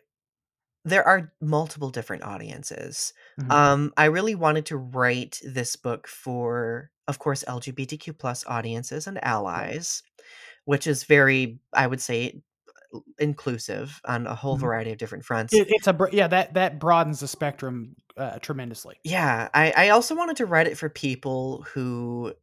[0.89, 3.13] there are multiple different audiences.
[3.39, 3.51] Mhm.
[3.51, 9.23] Um, I really wanted to write this book for, of course, LGBTQ plus audiences and
[9.23, 10.03] allies,
[10.65, 12.41] which is very, I would say,
[13.19, 14.61] inclusive on a whole Mhm.
[14.61, 15.53] variety of different fronts.
[15.53, 18.95] It, it's a br- yeah that that broadens the spectrum uh, tremendously.
[19.03, 22.33] Yeah, I, I also wanted to write it for people who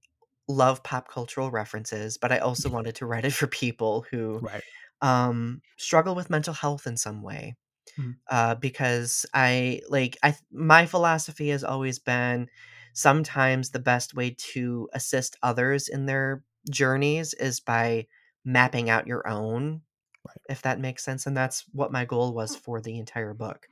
[0.48, 4.62] love pop cultural references, but I also wanted to write it for people who Right.
[5.00, 7.56] um, struggle with mental health in some way.
[7.96, 8.14] Mhm.
[8.30, 12.48] uh, because I like I my philosophy has always been
[12.94, 18.06] sometimes the best way to assist others in their journeys is by
[18.44, 19.82] mapping out your own,
[20.26, 20.40] Right.
[20.48, 21.26] if that makes sense.
[21.26, 23.68] And that's what my goal was for the entire book.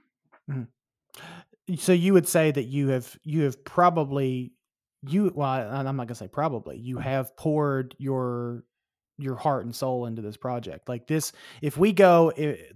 [0.48, 0.72] Mhm.
[1.76, 4.52] So you would say that you have you have probably
[5.02, 8.64] you well I'm not gonna say probably you have poured your
[9.22, 10.88] your heart and soul into this project.
[10.88, 11.32] Like this
[11.62, 12.32] if we go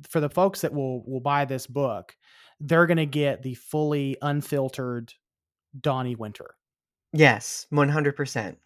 [0.09, 2.17] for the folks that will will buy this book
[2.61, 5.13] they're gonna get the fully unfiltered
[5.79, 6.55] Donnie Winter.
[7.13, 8.57] Yes, 100%.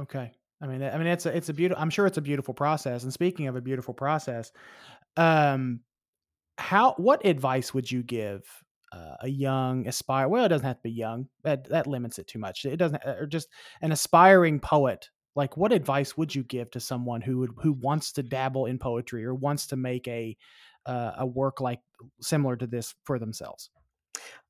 [0.00, 0.32] okay.
[0.60, 3.04] I mean I mean it's a it's a beautiful I'm sure it's a beautiful process
[3.04, 4.50] and speaking of a beautiful process
[5.16, 5.80] um
[6.56, 8.42] how what advice would you give
[8.90, 12.26] uh, a young aspire well it doesn't have to be young that that limits it
[12.26, 12.64] too much.
[12.64, 13.48] It doesn't or just
[13.82, 18.12] an aspiring poet like what advice would you give to someone who would who wants
[18.12, 20.36] to dabble in poetry or wants to make a
[20.86, 21.80] uh, a work like
[22.20, 23.70] similar to this for themselves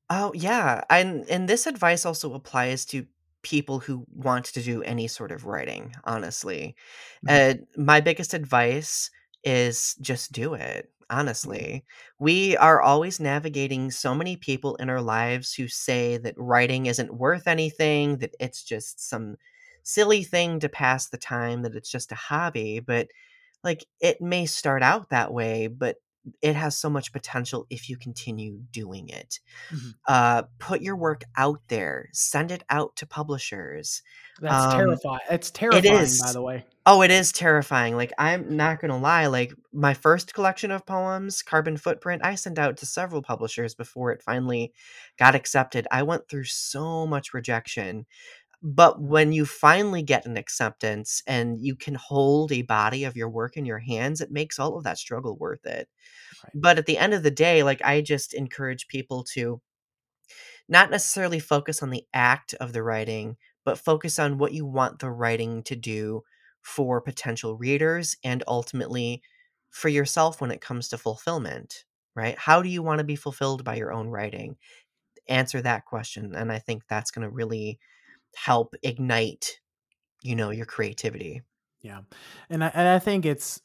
[0.09, 0.83] Oh, yeah.
[0.89, 3.05] And and this advice also applies to
[3.43, 6.75] people who want to do any sort of writing, honestly.
[7.21, 7.39] Mhm.
[7.39, 9.11] Uh, my biggest advice
[9.43, 11.85] is just do it, honestly.
[12.19, 17.13] We are always navigating so many people in our lives who say that writing isn't
[17.15, 19.37] worth anything, that it's just some
[19.83, 23.07] silly thing to pass the time, that it's just a hobby, but
[23.63, 25.97] like it may start out that way, but
[26.41, 29.39] it has so much potential if you continue doing it
[29.69, 29.99] Mhm.
[30.07, 34.01] uh, put your work out there, send it out to publishers.
[34.39, 37.95] that's Um, terrifying it's it terrifying by the way Oh, it is terrifying.
[37.95, 42.57] Like, I'm not gonna lie, like, my first collection of poems, Carbon Footprint, I sent
[42.57, 44.73] out to several publishers before it finally
[45.17, 45.87] got accepted.
[45.91, 48.07] I went through so much rejection.
[48.61, 53.29] But when you finally get an acceptance and you can hold a body of your
[53.29, 55.87] work in your hands, it makes all of that struggle worth it.
[56.43, 59.61] right But at the end of the day, like, I just encourage people to
[60.67, 64.99] not necessarily focus on the act of the writing, but focus on what you want
[64.99, 66.23] the writing to do
[66.61, 69.21] for potential readers and ultimately
[69.69, 72.37] for yourself when it comes to fulfillment, right?
[72.37, 74.57] How do you want to be fulfilled by your own writing?
[75.27, 76.35] Answer that question.
[76.35, 77.79] And I think that's going to really
[78.35, 79.59] help ignite,
[80.23, 81.41] you know, your creativity.
[81.81, 82.01] Yeah,
[82.49, 83.61] and I, and I think it's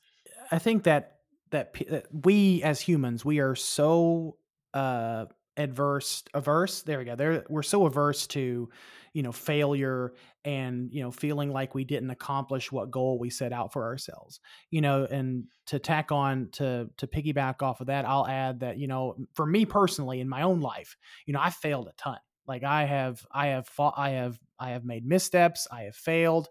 [0.51, 1.15] I think that
[1.51, 1.75] that
[2.11, 4.37] we as humans we are so
[4.75, 8.69] uh adverse averse there we go there we're so averse to
[9.12, 13.53] you know failure and you know feeling like we didn't accomplish what goal we set
[13.53, 14.41] out for ourselves
[14.71, 18.79] you know and to tack on to to piggyback off of that i'll add that
[18.79, 22.19] you know for me personally in my own life you know i failed a ton
[22.47, 26.49] like i have i have fought i have i have made missteps i have failed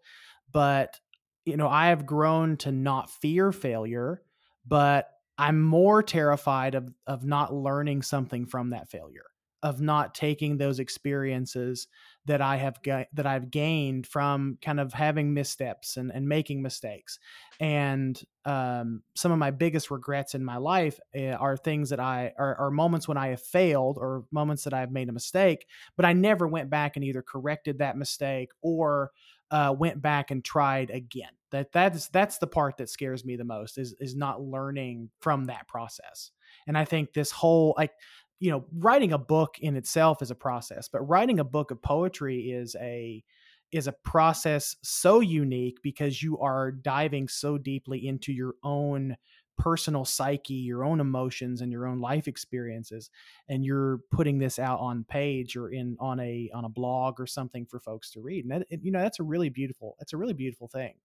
[0.52, 1.00] but
[1.46, 4.22] you know i have grown to not fear failure
[4.66, 9.26] but I'm more terrified of of not learning something from that failure,
[9.64, 11.88] of not taking those experiences
[12.26, 16.62] that I have ga- that I've gained from kind of having missteps and, and making
[16.62, 17.18] mistakes.
[17.60, 22.34] And um, some of my biggest regrets in my life uh, are things that I
[22.38, 25.66] are, are moments when I have failed or moments that I have made a mistake,
[25.96, 29.12] but I never went back and either corrected that mistake or
[29.52, 31.30] uh, went back and tried again.
[31.52, 35.46] That that's that's the part that scares me the most is is not learning from
[35.46, 36.32] that process.
[36.66, 37.92] And I think this whole like
[38.40, 41.82] you know writing a book in itself is a process, but writing a book of
[41.82, 43.24] poetry is a
[43.72, 49.16] is a process so unique because you are diving so deeply into your own
[49.58, 53.10] personal psyche, your own emotions and your own life experiences
[53.50, 57.28] and you're putting this out on page or in on a on a blog or
[57.28, 58.46] something for folks to read.
[58.46, 60.96] And that, you know that's a really beautiful that's a really beautiful thing.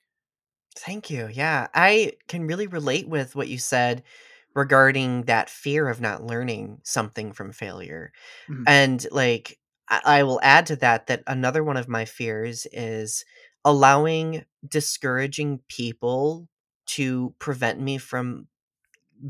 [0.77, 1.29] Thank you.
[1.29, 4.03] Yeah, I can really relate with what you said
[4.55, 8.13] regarding that fear of not learning something from failure.
[8.49, 8.65] Mhm.
[8.67, 13.25] And like I, I will add to that that another one of my fears is
[13.65, 16.49] allowing discouraging people
[16.87, 18.49] to prevent me from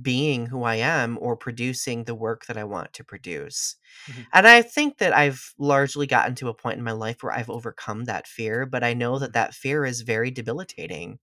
[0.03, 3.77] being who I am or producing the work that I want to produce.
[4.07, 4.27] Mhm.
[4.33, 7.51] And I think that I've largely gotten to a point in my life where I've
[7.51, 11.21] overcome that fear, but I know that that fear is very debilitating.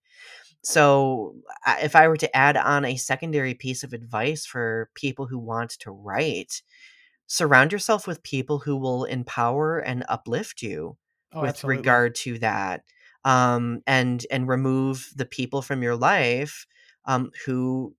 [0.65, 1.35] So,
[1.67, 5.71] if I were to add on a secondary piece of advice for people who want
[5.81, 6.63] to write,
[7.27, 10.97] surround yourself with people who will empower and uplift you
[11.31, 11.99] Oh, with absolutely.
[12.03, 12.83] regard to that.
[13.25, 16.67] Um, and and remove the people from your life
[17.05, 17.95] um, who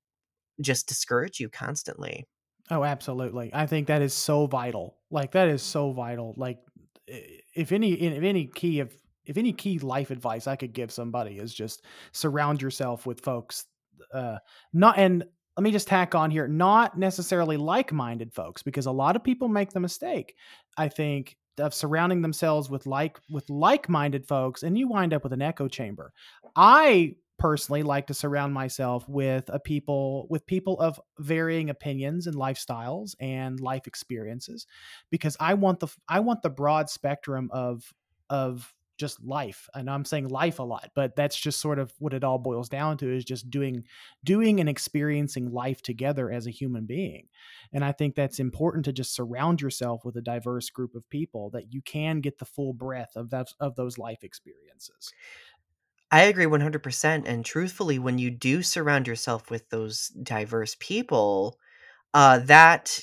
[0.61, 2.27] just discourage you constantly.
[2.71, 3.51] Oh, absolutely.
[3.55, 4.99] I think that is so vital.
[5.11, 6.35] Like that is so vital.
[6.37, 6.59] Like
[7.07, 8.93] if any if any key of
[9.27, 13.65] if any key life advice I could give somebody is just surround yourself with folks
[14.13, 14.39] uh
[14.73, 15.25] not and
[15.57, 19.49] let me just tack on here not necessarily like-minded folks because a lot of people
[19.49, 20.35] make the mistake
[20.77, 25.33] I think of surrounding themselves with like with like-minded folks and you wind up with
[25.33, 26.13] an echo chamber.
[26.55, 32.37] I personally like to surround myself with a people with people of varying opinions and
[32.37, 34.67] lifestyles and life experiences
[35.11, 37.93] because I want the I want the broad spectrum of
[38.31, 39.69] of just life.
[39.75, 42.69] And I'm saying life a lot, but that's just sort of what it all boils
[42.69, 43.85] down to is just doing
[44.25, 47.29] doing and experiencing life together as a human being.
[47.73, 51.51] And I think that's important to just surround yourself with a diverse group of people
[51.51, 55.13] that you can get the full breadth of that of those life experiences.
[56.11, 57.27] I agree 100%.
[57.27, 61.59] And truthfully, when you do surround yourself with those diverse people,
[62.15, 63.01] uh, that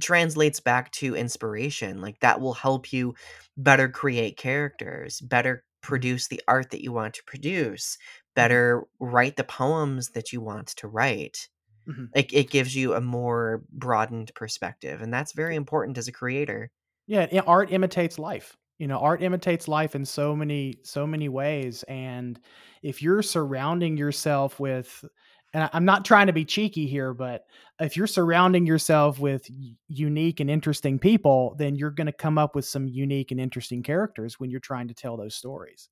[0.00, 2.00] translates back to inspiration.
[2.00, 3.14] Like that will help you
[3.56, 7.96] better create characters, better Mhm, produce the art that you want to produce,
[8.36, 11.48] mhm, better write the poems that you want to write.
[11.86, 12.14] mhm.
[12.14, 15.02] Like it gives you a more broadened perspective.
[15.02, 16.70] And that's very important as a creator.
[17.06, 18.56] Yeah, art imitates life.
[18.78, 22.40] You know, art imitates life in so many so many ways, and
[22.82, 25.04] if you're surrounding yourself with
[25.52, 27.46] and I'm not trying to be cheeky here, but
[27.80, 29.46] if you're surrounding yourself with
[29.88, 34.38] unique and interesting people, then you're gonna come up with some unique and interesting characters
[34.38, 35.88] when you're trying to tell those stories.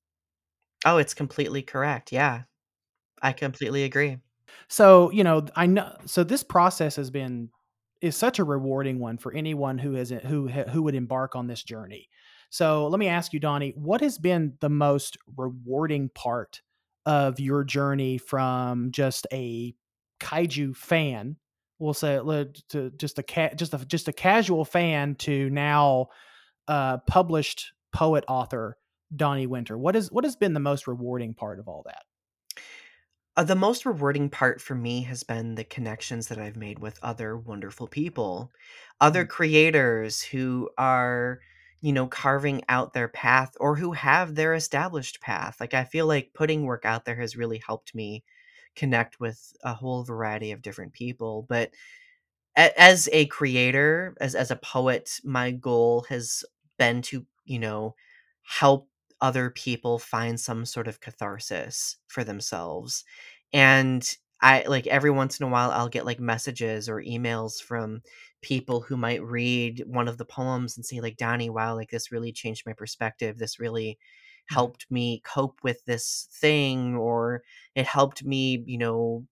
[0.85, 2.11] Oh, it's completely correct.
[2.11, 2.43] Yeah,
[3.21, 4.19] I completely agree.
[4.67, 7.49] So, you know, I know so this process has been
[8.01, 11.63] is such a rewarding one for anyone who has who who would embark on this
[11.63, 12.09] journey.
[12.49, 16.61] So, let me ask you Donnie, what has been the most rewarding part
[17.09, 19.75] of your journey from just a
[20.21, 21.37] kaiju fan,
[21.79, 22.19] we'll say
[22.69, 26.07] to just a ca- just a just a casual fan to now
[26.67, 28.77] uh published poet author
[29.15, 29.77] Donnie Winter.
[29.77, 32.03] What is what has been the most rewarding part of all that?
[33.35, 36.99] Uh, the most rewarding part for me has been the connections that I've made with
[37.01, 38.51] other wonderful people,
[38.99, 41.39] other Mhm, creators who are,
[41.81, 45.57] you know, carving out their path or who have their established path.
[45.59, 48.23] Like, I feel like putting work out there has really helped me
[48.75, 51.45] connect with a whole variety of different people.
[51.49, 51.71] But
[52.55, 56.43] as a creator, as as a poet, my goal has
[56.77, 57.95] been to, you know,
[58.43, 58.89] help
[59.21, 63.03] other people find some sort of catharsis for themselves.
[63.53, 64.07] And
[64.41, 68.01] I like every once in a while I'll get like messages or emails from
[68.41, 72.11] people who might read one of the poems and say like Donnie, wow, like this
[72.11, 73.37] really changed my perspective.
[73.37, 73.97] This really
[74.51, 74.55] Mm.
[74.55, 77.43] helped me cope with this thing or
[77.75, 79.25] it helped me, you know,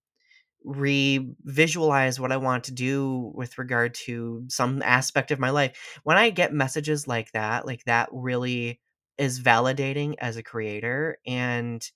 [0.63, 5.99] re-visualize what I want to do with regard to some aspect of my life.
[6.03, 8.81] When I get messages like that, like that really
[9.17, 11.89] is validating as a creator and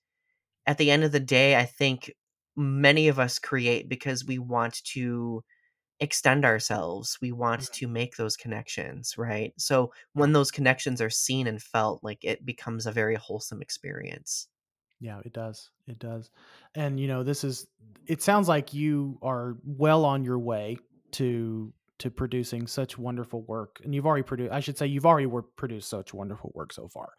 [0.65, 2.13] at the end of the day, I think
[2.55, 5.43] many of us create because we want to
[6.01, 7.17] extend ourselves.
[7.21, 7.67] We want Mhm.
[7.73, 9.53] to make those connections, right?
[9.57, 14.49] So when those connections are seen and felt, like it becomes a very wholesome experience.
[14.99, 15.71] Yeah, it does.
[15.87, 16.29] It does.
[16.75, 17.67] And you know, this is
[18.07, 20.77] it sounds like you are well on your way
[21.13, 23.79] to to producing such wonderful work.
[23.83, 27.09] And you've already produced I should say you've already produced such wonderful work so far.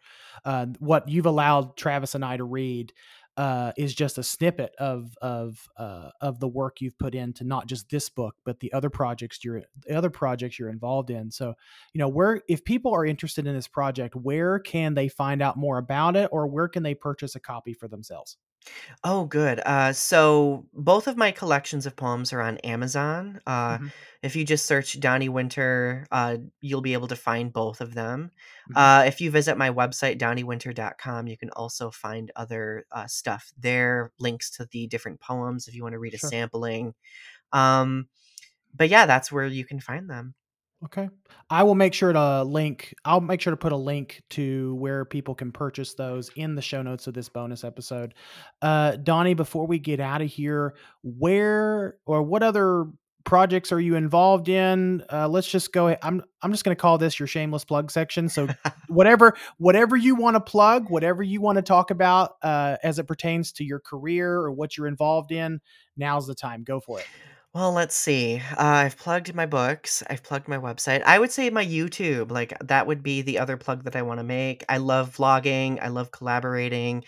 [0.45, 2.93] Uh, what you've allowed Travis and I to read
[3.35, 7.67] uh, is just a snippet of of uh, of the work you've put into not
[7.67, 11.31] just this book, but the other projects you're the other projects you're involved in.
[11.31, 11.53] So,
[11.93, 15.57] you know, where if people are interested in this project, where can they find out
[15.57, 18.37] more about it, or where can they purchase a copy for themselves?
[19.03, 19.59] Oh, good.
[19.65, 23.39] Uh, so both of my collections of poems are on Amazon.
[23.45, 27.81] Uh, hmm if you just search Donnie Winter, uh, you'll be able to find both
[27.81, 28.31] of them.
[28.67, 33.51] hmm Uh, if you visit my website, donniewinter.com, you can also find other uh, stuff
[33.57, 36.19] there, links to the different poems if you want to read a Sure.
[36.19, 36.93] sampling.
[37.53, 38.09] Um,
[38.75, 40.35] but yeah, that's where you can find them.
[40.85, 41.09] Okay.
[41.49, 45.05] I will make sure to link, I'll make sure to put a link to where
[45.05, 48.13] people can purchase those in the show notes of this bonus episode.
[48.61, 52.87] Uh, Donnie, before we get out of here, where or what other
[53.23, 55.03] projects are you involved in?
[55.11, 55.95] Uh, let's just go.
[56.01, 58.27] I'm, I'm just going to call this your shameless plug section.
[58.27, 58.47] So
[58.89, 63.07] whatever, whatever you want to plug, whatever you want to talk about uh, as it
[63.07, 65.61] pertains to your career or what you're involved in,
[65.95, 66.63] now's the time.
[66.63, 67.05] Go for it.
[67.53, 68.41] Well, let's see.
[68.51, 70.01] Uh, I've plugged my books.
[70.09, 71.03] I've plugged my website.
[71.03, 72.31] I would say my YouTube.
[72.31, 74.63] Like that would be the other plug that I want to make.
[74.69, 75.79] I love vlogging.
[75.81, 77.03] I love collaborating.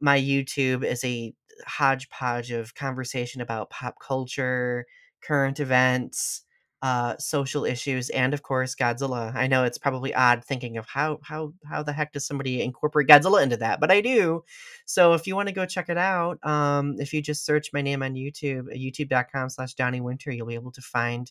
[0.00, 1.34] My YouTube is a
[1.66, 4.86] hodgepodge of conversation about pop culture,
[5.24, 6.42] current events,
[6.82, 9.34] uh, social issues, and of course Godzilla.
[9.34, 13.06] I know it's probably odd thinking of how how how the heck does somebody incorporate
[13.06, 14.44] Godzilla into that, but I do.
[14.84, 17.82] So if you want to go check it out, um, if you just search my
[17.82, 21.30] name on YouTube, uh, youtube.com slash Donnie Winter, you'll be able to find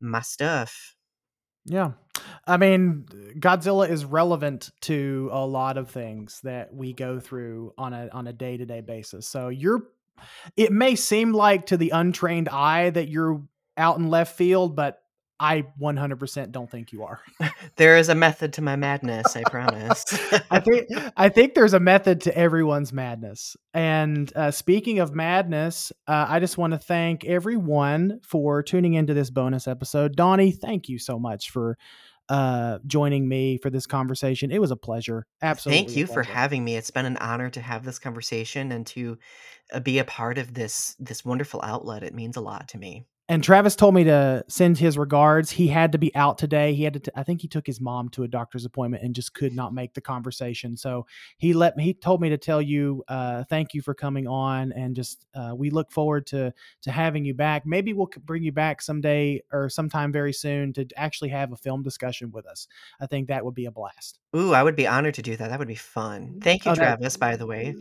[0.00, 0.94] my stuff.
[1.64, 1.92] Yeah.
[2.46, 3.06] I mean,
[3.38, 8.28] Godzilla is relevant to a lot of things that we go through on a on
[8.28, 9.26] a day-to-day basis.
[9.26, 9.82] So you're
[10.56, 13.42] it may seem like to the untrained eye that you're
[13.76, 14.98] out in left field, but
[15.42, 17.20] I 100% don't think you are.
[17.76, 20.04] There is a method to my madness, I promise.
[20.50, 23.56] I think I think there's a method to everyone's madness.
[23.72, 29.14] And uh, speaking of madness, uh, I just want to thank everyone for tuning into
[29.14, 30.16] this bonus episode.
[30.16, 31.78] Donnie, thank you so much for
[32.28, 34.50] uh, joining me for this conversation.
[34.50, 35.26] It was a pleasure.
[35.40, 36.76] Absolutely, Thank you for having me.
[36.76, 39.18] It's been an honor to have this conversation and to
[39.72, 42.02] uh, be a part of this this wonderful outlet.
[42.02, 43.06] It means a lot to me.
[43.28, 45.50] And Travis told me to send his regards.
[45.50, 46.74] He had to be out today.
[46.74, 47.00] He had to.
[47.00, 49.72] T- I think he took his mom to a doctor's appointment and just could not
[49.72, 50.76] make the conversation.
[50.76, 51.06] So
[51.38, 51.84] he let me.
[51.84, 55.52] He told me to tell you, uh, thank you for coming on, and just uh,
[55.56, 56.52] we look forward to
[56.82, 57.64] to having you back.
[57.64, 61.82] Maybe we'll bring you back someday or sometime very soon to actually have a film
[61.82, 62.66] discussion with us.
[63.00, 64.18] I think that would be a blast.
[64.36, 65.48] Ooh, I would be honored to do that.
[65.48, 66.40] That would be fun.
[66.42, 67.76] Thank you, Oh, Travis, by the way.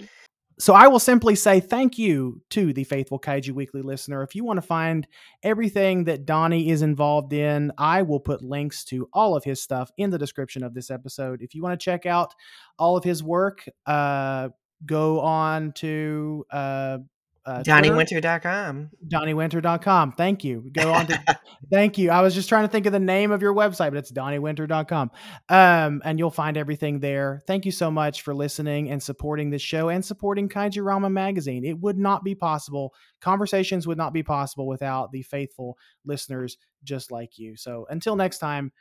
[0.62, 4.22] So I will simply say thank you to the faithful Kaiju Weekly listener.
[4.22, 5.07] If you want to find
[5.41, 9.89] everything that Donnie is involved in, I will put links to all of his stuff
[9.97, 11.41] in the description of this episode.
[11.41, 12.36] If you want to check out
[12.78, 14.49] all of his work, uh,
[14.86, 16.99] go on to uh,
[17.46, 18.92] uh, DonnieWinter.com.
[19.08, 20.12] DonnieWinter.com.
[20.12, 20.70] Thank you.
[20.72, 21.39] Go on to
[21.72, 22.12] Thank you.
[22.12, 25.12] I was just trying to think of the name of your website, but it's DonnieWinter.com.
[25.50, 27.42] Um, and you'll find everything there.
[27.48, 31.66] Thank you so much for listening and supporting this show and supporting Kaijurama Magazine.
[31.66, 32.94] It would not be possible.
[33.22, 37.58] Conversations would not be possible without the faithful listeners just like you.
[37.58, 38.72] So until next time,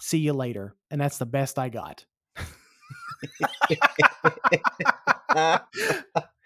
[0.00, 0.74] see you later.
[0.90, 2.04] And that's the best I got.